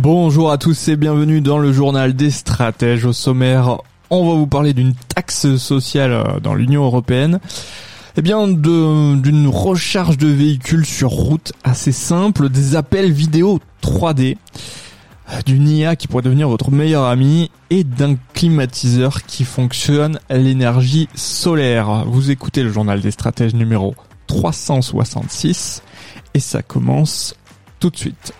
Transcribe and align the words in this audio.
Bonjour 0.00 0.52
à 0.52 0.58
tous 0.58 0.86
et 0.86 0.96
bienvenue 0.96 1.40
dans 1.40 1.58
le 1.58 1.72
journal 1.72 2.14
des 2.14 2.30
stratèges. 2.30 3.04
Au 3.04 3.12
sommaire, 3.12 3.78
on 4.10 4.28
va 4.28 4.36
vous 4.36 4.46
parler 4.46 4.72
d'une 4.72 4.94
taxe 4.94 5.56
sociale 5.56 6.12
euh, 6.12 6.38
dans 6.38 6.54
l'Union 6.54 6.84
européenne. 6.84 7.40
Eh 8.16 8.22
bien, 8.22 8.46
d'une 8.46 9.48
recharge 9.48 10.16
de 10.16 10.28
véhicules 10.28 10.86
sur 10.86 11.10
route 11.10 11.52
assez 11.64 11.90
simple, 11.90 12.48
des 12.48 12.76
appels 12.76 13.10
vidéo 13.10 13.58
3D, 13.82 14.36
euh, 15.30 15.42
d'une 15.44 15.68
IA 15.68 15.96
qui 15.96 16.06
pourrait 16.06 16.22
devenir 16.22 16.48
votre 16.48 16.70
meilleur 16.70 17.02
ami 17.02 17.50
et 17.70 17.82
d'un 17.82 18.14
climatiseur 18.34 19.24
qui 19.24 19.42
fonctionne 19.42 20.20
à 20.28 20.36
l'énergie 20.36 21.08
solaire. 21.16 22.04
Vous 22.06 22.30
écoutez 22.30 22.62
le 22.62 22.70
journal 22.70 23.00
des 23.00 23.10
stratèges 23.10 23.54
numéro 23.54 23.96
366 24.28 25.82
et 26.34 26.40
ça 26.40 26.62
commence 26.62 27.34
tout 27.80 27.90
de 27.90 27.96
suite. 27.96 28.32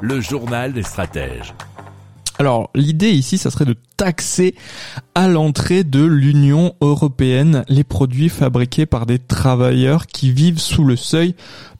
Le 0.00 0.20
journal 0.20 0.72
des 0.72 0.82
stratèges. 0.82 1.52
Alors 2.38 2.70
l'idée 2.74 3.10
ici, 3.10 3.36
ça 3.36 3.50
serait 3.50 3.66
de 3.66 3.76
taxer 3.98 4.54
à 5.16 5.28
l'entrée 5.28 5.82
de 5.82 6.04
l'Union 6.04 6.74
européenne 6.82 7.64
les 7.70 7.84
produits 7.84 8.28
fabriqués 8.28 8.84
par 8.84 9.06
des 9.06 9.18
travailleurs 9.18 10.06
qui 10.06 10.30
vivent 10.30 10.58
sous 10.58 10.84
le 10.84 10.94
seuil 10.94 11.34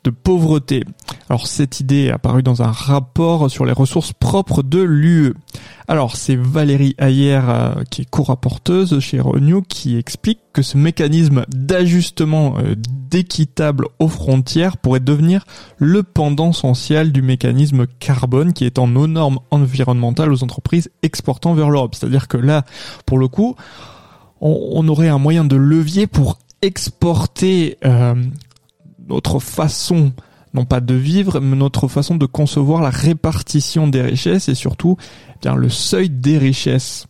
de 0.05 0.11
pauvreté. 0.11 0.85
Alors 1.29 1.47
cette 1.47 1.81
idée 1.81 2.05
est 2.05 2.11
apparue 2.11 2.43
dans 2.43 2.63
un 2.63 2.71
rapport 2.71 3.51
sur 3.51 3.67
les 3.67 3.73
ressources 3.73 4.13
propres 4.13 4.63
de 4.63 4.81
l'UE. 4.81 5.35
Alors 5.89 6.17
c'est 6.17 6.37
Valérie 6.37 6.95
Ayer, 6.99 7.41
euh, 7.49 7.85
qui 7.91 8.03
est 8.03 8.11
co-rapporteuse 8.11 8.99
chez 9.01 9.21
Renew, 9.21 9.63
qui 9.63 9.97
explique 9.97 10.39
que 10.53 10.63
ce 10.63 10.79
mécanisme 10.79 11.45
d'ajustement 11.49 12.55
euh, 12.59 12.75
d'équitable 12.77 13.87
aux 13.99 14.09
frontières 14.09 14.77
pourrait 14.79 15.01
devenir 15.01 15.45
le 15.79 16.03
pendant 16.03 16.53
social 16.53 17.13
du 17.13 17.23
mécanisme 17.23 17.87
carbone 17.99 18.53
qui 18.53 18.65
est 18.65 18.79
en 18.79 18.89
nos 18.89 19.07
normes 19.07 19.39
environnementales 19.51 20.33
aux 20.33 20.43
entreprises 20.43 20.91
exportant 21.03 21.55
vers 21.55 21.71
l'Europe. 21.71 21.95
C'est-à-dire 21.95 22.29
que 22.29 22.37
là, 22.37 22.65
pour 23.07 23.19
le 23.19 23.26
coup, 23.27 23.57
on, 24.41 24.87
aurait 24.89 25.09
un 25.09 25.19
moyen 25.19 25.45
de 25.45 25.57
levier 25.57 26.07
pour 26.07 26.39
exporter 26.63 27.79
euh, 27.85 28.15
notre 29.09 29.39
façon 29.39 30.13
non 30.55 30.65
pas 30.65 30.81
de 30.81 30.95
vivre, 30.95 31.41
mais 31.41 31.57
notre 31.57 31.87
façon 31.87 32.17
de 32.17 32.25
concevoir 32.25 32.81
la 32.81 32.91
répartition 32.91 33.89
des 33.89 34.01
richesses 34.01 34.49
et 34.49 34.55
surtout 34.55 34.97
eh 35.35 35.39
bien 35.43 35.55
le 35.55 35.69
seuil 35.69 36.09
des 36.09 36.39
richesses. 36.39 37.07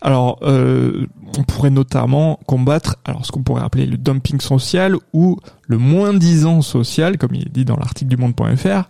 Alors, 0.00 0.38
euh, 0.42 1.06
on 1.36 1.42
pourrait 1.42 1.70
notamment 1.70 2.38
combattre 2.46 2.96
alors 3.04 3.26
ce 3.26 3.32
qu'on 3.32 3.42
pourrait 3.42 3.62
appeler 3.62 3.86
le 3.86 3.96
dumping 3.96 4.40
social 4.40 4.96
ou 5.12 5.36
le 5.66 5.78
moins 5.78 6.14
disant 6.14 6.62
social, 6.62 7.18
comme 7.18 7.34
il 7.34 7.42
est 7.42 7.52
dit 7.52 7.64
dans 7.64 7.76
l'article 7.76 8.08
du 8.08 8.16
Monde.fr, 8.16 8.88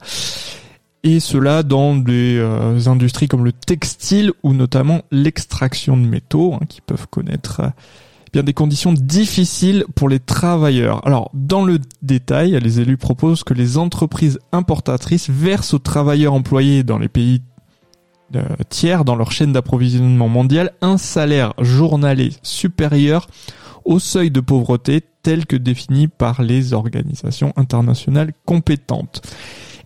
et 1.07 1.21
cela 1.21 1.63
dans 1.63 1.95
des 1.95 2.37
euh, 2.37 2.89
industries 2.89 3.29
comme 3.29 3.45
le 3.45 3.53
textile 3.53 4.33
ou 4.43 4.55
notamment 4.55 5.03
l'extraction 5.13 5.97
de 5.97 6.03
métaux, 6.03 6.55
hein, 6.55 6.67
qui 6.69 6.81
peuvent 6.81 7.07
connaître 7.07 7.63
bien 8.33 8.43
des 8.43 8.53
conditions 8.53 8.93
difficiles 8.93 9.85
pour 9.95 10.09
les 10.09 10.19
travailleurs. 10.19 11.07
Alors, 11.07 11.31
dans 11.33 11.65
le 11.65 11.79
détail, 12.03 12.59
les 12.61 12.81
élus 12.81 12.97
proposent 12.97 13.45
que 13.45 13.55
les 13.55 13.79
entreprises 13.79 14.41
importatrices 14.51 15.31
versent 15.31 15.75
aux 15.75 15.79
travailleurs 15.79 16.35
employés 16.35 16.83
dans 16.83 16.99
les 16.99 17.09
pays 17.09 17.41
euh, 18.35 18.43
tiers 18.69 19.05
dans 19.05 19.15
leur 19.15 19.31
chaîne 19.31 19.53
d'approvisionnement 19.53 20.29
mondial 20.29 20.73
un 20.81 20.99
salaire 20.99 21.55
journalier 21.61 22.33
supérieur 22.43 23.29
au 23.85 24.01
seuil 24.01 24.33
de 24.33 24.41
pauvreté 24.41 25.05
tel 25.23 25.47
que 25.47 25.55
défini 25.55 26.09
par 26.09 26.43
les 26.43 26.73
organisations 26.73 27.53
internationales 27.55 28.33
compétentes. 28.45 29.23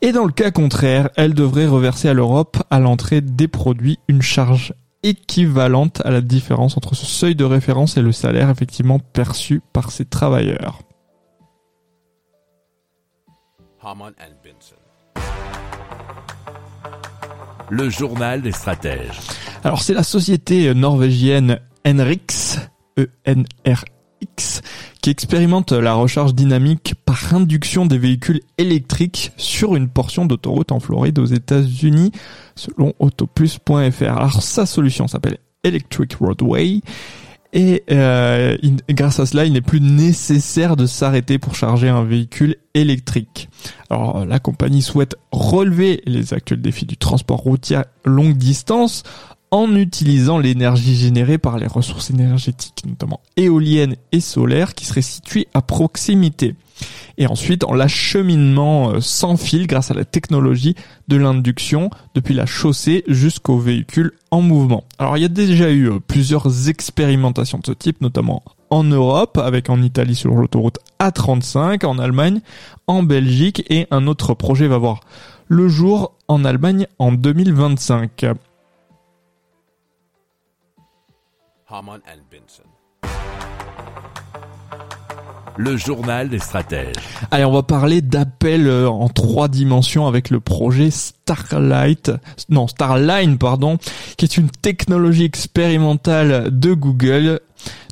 Et 0.03 0.13
dans 0.13 0.25
le 0.25 0.33
cas 0.33 0.51
contraire, 0.51 1.11
elles 1.17 1.35
devraient 1.35 1.67
reverser 1.67 2.09
à 2.09 2.15
l'Europe 2.15 2.57
à 2.71 2.79
l'entrée 2.81 3.21
des 3.21 3.49
produits 3.49 3.99
une 4.09 4.23
charge 4.23 4.73
équivalente 5.03 6.01
à 6.05 6.11
la 6.11 6.23
différence 6.23 6.77
entre 6.77 6.95
ce 6.95 7.05
seuil 7.05 7.35
de 7.35 7.45
référence 7.45 7.97
et 7.97 8.03
le 8.03 8.13
salaire 8.13 8.49
effectivement 8.49 8.99
perçu 8.99 9.61
par 9.73 9.91
ces 9.91 10.07
travailleurs. 10.07 10.81
Le 17.71 17.89
journal 17.89 18.43
des 18.43 18.53
stratèges. 18.53 19.21
Alors 19.65 19.83
c'est 19.83 19.95
la 19.95 20.03
société 20.03 20.75
norvégienne 20.75 21.61
Enrix, 21.87 22.59
E-N-R-X, 22.99 24.63
qui 25.03 25.11
expérimente 25.11 25.73
la 25.73 25.95
recharge 25.95 26.35
dynamique 26.35 26.95
par 27.07 27.35
induction 27.35 27.87
des 27.87 27.99
véhicules 27.99 28.41
électriques 28.59 29.33
sur 29.37 29.77
une 29.77 29.89
portion 29.89 30.27
d'autoroute 30.27 30.73
en 30.73 30.81
Floride 30.81 31.19
aux 31.19 31.27
États-Unis, 31.27 32.13
selon 32.55 32.93
autoplus.fr. 32.99 34.03
Alors 34.03 34.43
sa 34.43 34.67
solution 34.67 35.09
s'appelle 35.09 35.39
Electric 35.65 36.15
Roadway. 36.17 36.81
Et 37.53 37.83
euh, 37.91 38.57
grâce 38.91 39.19
à 39.19 39.27
cela, 39.27 39.45
il 39.45 39.53
n'est 39.53 39.61
plus 39.61 39.81
nécessaire 39.81 40.77
de 40.77 40.87
s'arrêter 40.87 41.39
pour 41.39 41.57
charger 41.57 41.89
un 41.89 42.05
véhicule 42.05 42.57
électrique. 42.75 43.49
Alors 43.89 44.25
la 44.25 44.39
compagnie 44.39 44.83
souhaite 44.83 45.17
relever 45.33 46.01
les 46.07 46.33
actuels 46.33 46.61
défis 46.61 46.87
du 46.87 46.97
transport 46.97 47.39
routier 47.39 47.81
longue 48.05 48.37
distance 48.37 49.03
en 49.51 49.75
utilisant 49.75 50.39
l'énergie 50.39 50.95
générée 50.95 51.39
par 51.39 51.59
les 51.59 51.67
ressources 51.67 52.11
énergétiques, 52.11 52.85
notamment 52.87 53.21
éoliennes 53.37 53.97
et 54.13 54.21
solaires, 54.21 54.75
qui 54.75 54.85
seraient 54.85 55.03
situées 55.03 55.49
à 55.55 55.63
proximité. 55.63 56.55
Et 57.19 57.27
ensuite, 57.27 57.65
en 57.65 57.75
l'acheminement 57.75 58.91
euh, 58.91 59.01
sans 59.01 59.37
fil 59.37 59.67
grâce 59.67 59.91
à 59.91 59.95
la 59.95 60.05
technologie 60.05 60.75
de 61.09 61.17
l'induction 61.17 61.91
depuis 62.15 62.33
la 62.33 62.47
chaussée 62.47 63.05
jusqu'au 63.09 63.59
véhicule 63.59 64.13
en 64.31 64.41
mouvement. 64.41 64.85
Alors, 64.99 65.19
il 65.19 65.23
y 65.23 65.27
a 65.27 65.29
déjà 65.29 65.71
eu 65.71 65.91
euh, 65.91 65.99
plusieurs 65.99 66.69
expérimentations 66.69 67.59
de 67.59 67.67
ce 67.67 67.73
type, 67.73 68.01
notamment 68.01 68.43
en 68.71 68.85
Europe, 68.85 69.37
avec 69.37 69.69
en 69.69 69.83
Italie 69.83 70.15
sur 70.15 70.35
l'autoroute 70.35 70.79
A35, 71.01 71.85
en 71.85 71.99
Allemagne, 71.99 72.41
en 72.87 73.03
Belgique, 73.03 73.65
et 73.69 73.87
un 73.91 74.07
autre 74.07 74.33
projet 74.35 74.69
va 74.69 74.79
voir 74.79 75.01
le 75.49 75.69
jour 75.69 76.15
en 76.29 76.45
Allemagne 76.45 76.87
en 76.99 77.11
2025. 77.13 78.27
Le 85.57 85.77
journal 85.77 86.29
des 86.29 86.41
stratèges. 86.41 86.97
Allez, 87.31 87.45
on 87.45 87.53
va 87.53 87.63
parler 87.63 88.03
d'appel 88.03 88.67
euh, 88.67 88.89
en 88.89 89.09
trois 89.09 89.47
dimensions 89.47 90.09
avec 90.09 90.31
le 90.31 90.41
projet 90.41 90.91
Starlight, 90.91 92.11
non 92.49 92.67
Starline 92.67 93.39
pardon, 93.39 93.79
qui 94.17 94.25
est 94.25 94.37
une 94.37 94.51
technologie 94.51 95.25
expérimentale 95.25 96.59
de 96.59 96.75
Google 96.75 97.41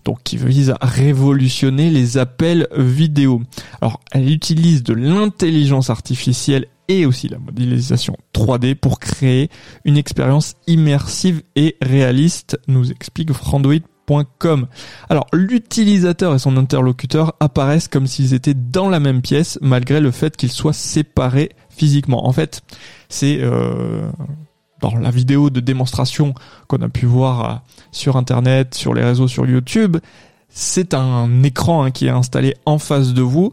donc 0.05 0.23
qui 0.25 0.39
vise 0.39 0.75
à 0.81 0.87
révolutionner 0.87 1.91
les 1.91 2.17
appels 2.17 2.67
vidéo. 2.75 3.43
Alors, 3.83 4.01
elle 4.11 4.31
utilise 4.31 4.83
de 4.83 4.95
l'intelligence 4.95 5.91
artificielle 5.91 6.67
et 6.89 7.07
aussi 7.07 7.29
la 7.29 7.39
modélisation 7.39 8.17
3D 8.35 8.75
pour 8.75 8.99
créer 8.99 9.51
une 9.85 9.97
expérience 9.97 10.55
immersive 10.67 11.43
et 11.55 11.77
réaliste, 11.83 12.59
nous 12.67 12.91
explique 12.91 13.33
frandoid.com. 13.33 14.67
Alors, 15.09 15.27
l'utilisateur 15.33 16.35
et 16.35 16.39
son 16.39 16.57
interlocuteur 16.57 17.35
apparaissent 17.41 17.89
comme 17.89 18.07
s'ils 18.07 18.35
étaient 18.35 18.55
dans 18.55 18.89
la 18.89 19.01
même 19.01 19.23
pièce, 19.23 19.59
malgré 19.61 20.01
le 20.01 20.11
fait 20.11 20.37
qu'ils 20.37 20.53
soient 20.53 20.73
séparés 20.73 21.51
physiquement. 21.69 22.27
En 22.27 22.33
fait, 22.33 22.63
c'est 23.09 23.39
euh, 23.41 24.11
dans 24.81 24.97
la 24.97 25.11
vidéo 25.11 25.51
de 25.51 25.61
démonstration 25.61 26.35
qu'on 26.67 26.83
a 26.83 26.89
pu 26.89 27.07
voir 27.07 27.45
euh, 27.45 27.55
sur 27.93 28.17
Internet, 28.17 28.75
sur 28.75 28.95
les 28.95 29.05
réseaux, 29.05 29.29
sur 29.29 29.47
YouTube, 29.47 29.99
c'est 30.49 30.95
un 30.95 31.43
écran 31.43 31.85
hein, 31.85 31.91
qui 31.91 32.07
est 32.07 32.11
installé 32.11 32.57
en 32.65 32.79
face 32.79 33.13
de 33.13 33.23
vous 33.23 33.53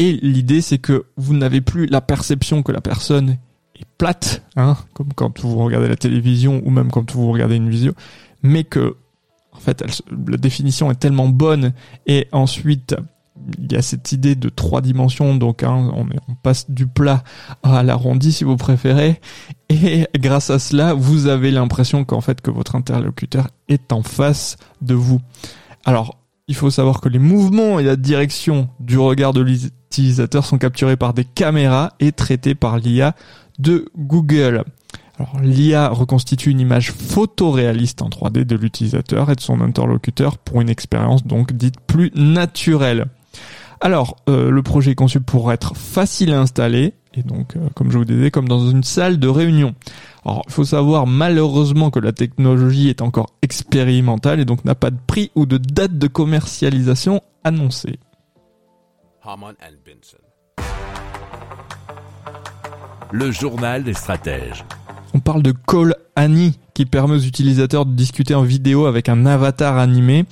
et 0.00 0.12
l'idée, 0.12 0.62
c'est 0.62 0.78
que 0.78 1.04
vous 1.18 1.34
n'avez 1.34 1.60
plus 1.60 1.84
la 1.84 2.00
perception 2.00 2.62
que 2.62 2.72
la 2.72 2.80
personne 2.80 3.36
est 3.78 3.84
plate, 3.98 4.42
hein, 4.56 4.78
comme 4.94 5.12
quand 5.14 5.40
vous 5.40 5.58
regardez 5.58 5.88
la 5.88 5.96
télévision 5.96 6.62
ou 6.64 6.70
même 6.70 6.90
quand 6.90 7.12
vous 7.12 7.30
regardez 7.30 7.56
une 7.56 7.68
vidéo, 7.68 7.92
mais 8.42 8.64
que, 8.64 8.96
en 9.52 9.58
fait, 9.58 9.84
la 10.26 10.38
définition 10.38 10.90
est 10.90 10.94
tellement 10.94 11.28
bonne 11.28 11.74
et 12.06 12.28
ensuite 12.32 12.96
il 13.58 13.72
y 13.72 13.76
a 13.76 13.82
cette 13.82 14.12
idée 14.12 14.34
de 14.34 14.48
trois 14.48 14.80
dimensions, 14.80 15.34
donc 15.34 15.62
hein, 15.62 15.90
on, 15.94 16.06
on, 16.28 16.34
passe 16.34 16.70
du 16.70 16.86
plat 16.86 17.22
à 17.62 17.82
l'arrondi 17.82 18.32
si 18.32 18.44
vous 18.44 18.56
préférez, 18.56 19.20
et 19.68 20.06
grâce 20.18 20.48
à 20.48 20.58
cela, 20.58 20.94
vous 20.94 21.26
avez 21.26 21.50
l'impression 21.50 22.06
qu'en 22.06 22.22
fait 22.22 22.40
que 22.40 22.50
votre 22.50 22.74
interlocuteur 22.74 23.48
est 23.68 23.92
en 23.92 24.02
face 24.02 24.56
de 24.80 24.94
vous. 24.94 25.20
Alors, 25.84 26.16
il 26.48 26.54
faut 26.54 26.70
savoir 26.70 27.02
que 27.02 27.10
les 27.10 27.18
mouvements 27.18 27.78
et 27.78 27.82
la 27.82 27.96
direction 27.96 28.70
du 28.80 28.98
regard 28.98 29.32
de 29.32 29.40
l'utilisateur 29.90 30.46
sont 30.46 30.58
capturés 30.58 30.96
par 30.96 31.14
des 31.14 31.24
caméras 31.24 31.94
et 31.98 32.12
traités 32.12 32.54
par 32.54 32.78
l'IA 32.78 33.16
de 33.58 33.86
Google. 33.98 34.62
Alors, 35.18 35.40
l'IA 35.42 35.88
reconstitue 35.88 36.50
une 36.50 36.60
image 36.60 36.92
photoréaliste 36.92 38.00
en 38.00 38.08
3D 38.08 38.44
de 38.44 38.54
l'utilisateur 38.54 39.30
et 39.30 39.34
de 39.34 39.40
son 39.40 39.60
interlocuteur 39.60 40.38
pour 40.38 40.60
une 40.60 40.68
expérience 40.68 41.26
donc 41.26 41.52
dite 41.52 41.80
plus 41.80 42.12
naturelle. 42.14 43.06
Alors, 43.80 44.16
euh, 44.28 44.50
le 44.50 44.62
projet 44.62 44.92
est 44.92 44.94
conçu 44.94 45.20
pour 45.20 45.52
être 45.52 45.76
facile 45.76 46.32
à 46.34 46.40
installer, 46.40 46.94
et 47.14 47.24
donc, 47.24 47.56
euh, 47.56 47.68
comme 47.74 47.90
je 47.90 47.98
vous 47.98 48.04
disais, 48.04 48.30
comme 48.30 48.46
dans 48.46 48.70
une 48.70 48.84
salle 48.84 49.18
de 49.18 49.26
réunion. 49.26 49.74
Alors, 50.24 50.44
il 50.46 50.52
faut 50.52 50.64
savoir 50.64 51.08
malheureusement 51.08 51.90
que 51.90 51.98
la 51.98 52.12
technologie 52.12 52.88
est 52.90 53.02
encore 53.02 53.34
expérimentale 53.42 54.38
et 54.38 54.44
donc 54.44 54.64
n'a 54.64 54.76
pas 54.76 54.90
de 54.90 54.98
prix 55.04 55.32
ou 55.34 55.46
de 55.46 55.58
date 55.58 55.98
de 55.98 56.06
commercialisation 56.06 57.22
annoncée. 57.42 57.98
Le 63.12 63.30
journal 63.30 63.84
des 63.84 63.94
stratèges. 63.94 64.64
On 65.14 65.20
parle 65.20 65.42
de 65.42 65.52
Call 65.52 65.94
Annie 66.16 66.58
qui 66.74 66.86
permet 66.86 67.14
aux 67.14 67.20
utilisateurs 67.20 67.86
de 67.86 67.92
discuter 67.92 68.34
en 68.34 68.42
vidéo 68.42 68.86
avec 68.86 69.08
un 69.08 69.26
avatar 69.26 69.78
animé 69.78 70.24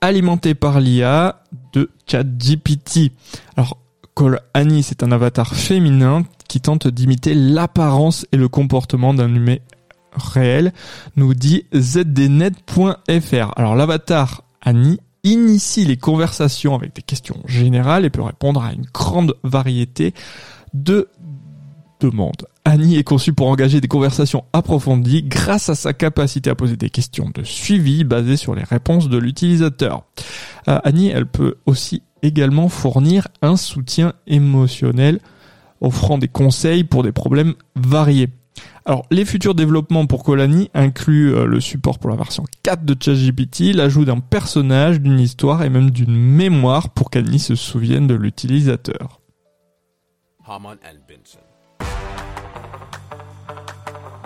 alimenté 0.00 0.54
par 0.54 0.80
l'IA 0.80 1.42
de 1.72 1.90
ChatGPT. 2.06 3.12
Alors, 3.56 3.78
Call 4.14 4.40
Annie, 4.52 4.82
c'est 4.82 5.02
un 5.02 5.12
avatar 5.12 5.54
féminin 5.54 6.24
qui 6.48 6.60
tente 6.60 6.88
d'imiter 6.88 7.34
l'apparence 7.34 8.26
et 8.32 8.36
le 8.36 8.48
comportement 8.48 9.14
d'un 9.14 9.34
humain 9.34 9.56
réel, 10.12 10.72
nous 11.16 11.32
dit 11.32 11.64
zdnet.fr. 11.74 13.52
Alors, 13.56 13.76
l'avatar 13.76 14.44
Annie 14.60 14.98
initie 15.24 15.84
les 15.84 15.96
conversations 15.96 16.74
avec 16.74 16.94
des 16.94 17.02
questions 17.02 17.40
générales 17.46 18.04
et 18.04 18.10
peut 18.10 18.22
répondre 18.22 18.62
à 18.62 18.72
une 18.72 18.86
grande 18.92 19.34
variété 19.42 20.14
de 20.74 21.08
demande. 22.00 22.46
Annie 22.64 22.96
est 22.96 23.04
conçue 23.04 23.32
pour 23.32 23.48
engager 23.48 23.80
des 23.80 23.88
conversations 23.88 24.44
approfondies 24.52 25.22
grâce 25.22 25.68
à 25.68 25.74
sa 25.74 25.92
capacité 25.92 26.50
à 26.50 26.54
poser 26.54 26.76
des 26.76 26.90
questions 26.90 27.30
de 27.34 27.42
suivi 27.42 28.04
basées 28.04 28.36
sur 28.36 28.54
les 28.54 28.64
réponses 28.64 29.08
de 29.08 29.18
l'utilisateur. 29.18 30.04
Annie, 30.66 31.08
elle 31.08 31.26
peut 31.26 31.56
aussi 31.66 32.02
également 32.22 32.68
fournir 32.68 33.28
un 33.42 33.56
soutien 33.56 34.12
émotionnel 34.26 35.20
offrant 35.80 36.18
des 36.18 36.28
conseils 36.28 36.84
pour 36.84 37.02
des 37.02 37.12
problèmes 37.12 37.54
variés. 37.74 38.28
Alors, 38.84 39.06
les 39.12 39.24
futurs 39.24 39.54
développements 39.54 40.06
pour 40.06 40.24
Colani 40.24 40.68
incluent 40.74 41.34
euh, 41.34 41.46
le 41.46 41.60
support 41.60 42.00
pour 42.00 42.10
la 42.10 42.16
version 42.16 42.44
4 42.64 42.84
de 42.84 42.96
ChatGPT, 42.98 43.74
l'ajout 43.74 44.04
d'un 44.04 44.18
personnage, 44.18 45.00
d'une 45.00 45.20
histoire 45.20 45.62
et 45.62 45.70
même 45.70 45.90
d'une 45.90 46.16
mémoire 46.16 46.90
pour 46.90 47.10
qu'Annie 47.10 47.38
se 47.38 47.54
souvienne 47.54 48.08
de 48.08 48.14
l'utilisateur. 48.14 49.20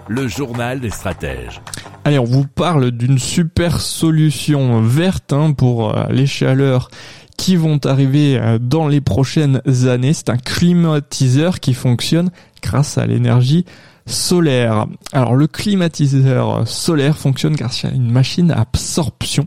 le 0.09 0.29
journal 0.29 0.81
des 0.81 0.91
stratèges. 0.91 1.61
Allez, 2.05 2.19
on 2.19 2.25
vous 2.25 2.47
parle 2.47 2.93
d'une 2.93 3.19
super 3.19 3.81
solution 3.81 4.81
verte 4.81 5.33
hein, 5.33 5.53
pour 5.53 5.97
euh, 5.97 6.07
les 6.11 6.27
chaleurs 6.27 6.89
qui 7.37 7.57
vont 7.57 7.81
arriver 7.85 8.39
euh, 8.39 8.59
dans 8.59 8.89
les 8.89 9.01
prochaines 9.01 9.61
années. 9.87 10.13
C'est 10.13 10.31
un 10.31 10.37
climatiseur 10.37 11.61
qui 11.61 11.75
fonctionne 11.75 12.31
grâce 12.63 12.99
à 12.99 13.07
l'énergie 13.07 13.65
solaire. 14.07 14.87
Alors 15.13 15.35
le 15.35 15.47
climatiseur 15.47 16.67
solaire 16.67 17.19
fonctionne 17.19 17.57
grâce 17.57 17.85
à 17.85 17.91
une 17.91 18.11
machine 18.11 18.51
à 18.51 18.61
absorption 18.61 19.47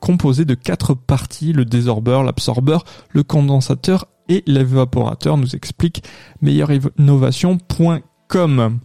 composée 0.00 0.44
de 0.44 0.54
quatre 0.54 0.94
parties, 0.94 1.52
le 1.52 1.64
désorbeur, 1.64 2.22
l'absorbeur, 2.22 2.84
le 3.10 3.22
condensateur 3.22 4.06
et 4.28 4.42
l'évaporateur, 4.46 5.36
nous 5.36 5.54
explique 5.54 6.02
meilleurinnovation.com. 6.40 8.78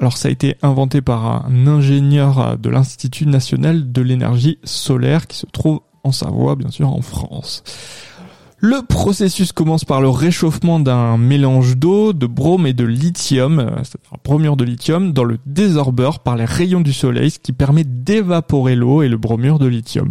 Alors 0.00 0.16
ça 0.16 0.28
a 0.28 0.30
été 0.30 0.56
inventé 0.62 1.02
par 1.02 1.46
un 1.46 1.66
ingénieur 1.66 2.56
de 2.56 2.70
l'Institut 2.70 3.26
national 3.26 3.90
de 3.92 4.02
l'énergie 4.02 4.58
solaire 4.64 5.26
qui 5.26 5.36
se 5.36 5.46
trouve 5.46 5.80
en 6.04 6.12
Savoie, 6.12 6.54
bien 6.56 6.70
sûr, 6.70 6.88
en 6.88 7.02
France. 7.02 7.62
Le 8.60 8.82
processus 8.82 9.52
commence 9.52 9.84
par 9.84 10.00
le 10.00 10.08
réchauffement 10.08 10.80
d'un 10.80 11.16
mélange 11.16 11.76
d'eau, 11.76 12.12
de 12.12 12.26
brome 12.26 12.66
et 12.66 12.72
de 12.72 12.84
lithium, 12.84 13.60
euh, 13.60 13.70
c'est-à-dire 13.84 14.18
bromure 14.24 14.56
de 14.56 14.64
lithium, 14.64 15.12
dans 15.12 15.22
le 15.22 15.38
désorbeur 15.46 16.18
par 16.18 16.36
les 16.36 16.44
rayons 16.44 16.80
du 16.80 16.92
soleil, 16.92 17.30
ce 17.30 17.38
qui 17.38 17.52
permet 17.52 17.84
d'évaporer 17.84 18.74
l'eau 18.74 19.02
et 19.02 19.08
le 19.08 19.16
bromure 19.16 19.60
de 19.60 19.66
lithium. 19.66 20.10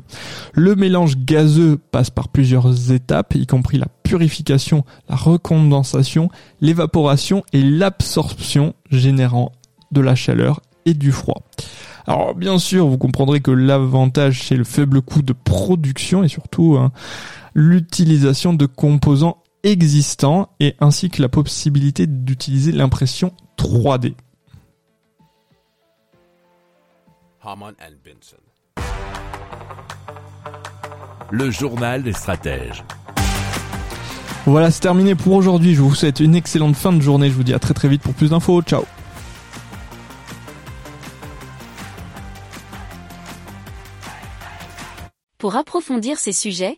Le 0.53 0.75
mélange 0.75 1.17
gazeux 1.17 1.77
passe 1.91 2.09
par 2.09 2.29
plusieurs 2.29 2.93
étapes, 2.93 3.35
y 3.35 3.45
compris 3.45 3.79
la 3.79 3.87
purification, 4.03 4.85
la 5.09 5.17
recondensation, 5.17 6.29
l'évaporation 6.61 7.43
et 7.51 7.61
l'absorption, 7.61 8.75
générant 8.91 9.51
de 9.91 9.99
la 9.99 10.15
chaleur 10.15 10.61
et 10.85 10.93
du 10.93 11.11
froid. 11.11 11.43
Alors 12.07 12.33
bien 12.33 12.57
sûr, 12.57 12.87
vous 12.87 12.97
comprendrez 12.97 13.41
que 13.41 13.51
l'avantage 13.51 14.43
c'est 14.43 14.55
le 14.55 14.63
faible 14.63 15.01
coût 15.01 15.21
de 15.21 15.33
production 15.33 16.23
et 16.23 16.29
surtout 16.29 16.77
hein, 16.79 16.93
l'utilisation 17.57 18.53
de 18.53 18.67
composants 18.67 19.43
existants 19.63 20.49
et 20.59 20.75
ainsi 20.79 21.09
que 21.09 21.23
la 21.23 21.27
possibilité 21.27 22.05
d'utiliser 22.05 22.71
l'impression 22.71 23.33
3D. 23.57 24.13
Le 31.31 31.49
journal 31.49 32.03
des 32.03 32.13
stratèges. 32.13 32.83
Voilà, 34.45 34.69
c'est 34.69 34.81
terminé 34.81 35.15
pour 35.15 35.33
aujourd'hui. 35.33 35.73
Je 35.73 35.81
vous 35.81 35.95
souhaite 35.95 36.19
une 36.19 36.35
excellente 36.35 36.75
fin 36.75 36.93
de 36.93 37.01
journée. 37.01 37.29
Je 37.29 37.33
vous 37.33 37.43
dis 37.43 37.55
à 37.55 37.59
très 37.59 37.73
très 37.73 37.87
vite 37.87 38.03
pour 38.03 38.13
plus 38.13 38.29
d'infos. 38.29 38.61
Ciao 38.61 38.85
Pour 45.39 45.55
approfondir 45.55 46.19
ces 46.19 46.33
sujets, 46.33 46.77